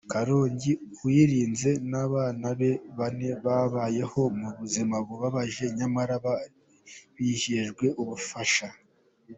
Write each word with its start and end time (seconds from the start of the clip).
Karongi: 0.11 0.71
Uwirinze 0.95 1.71
n’ 1.89 1.93
abana 2.05 2.47
be 2.59 2.71
bane 2.97 3.29
babayeho 3.45 4.21
mu 4.39 4.49
buzima 4.57 4.95
bubabaje 5.07 5.65
nyamara 5.77 6.15
bari 6.25 6.53
bijejwe 7.15 7.85
ubufasha. 8.01 8.67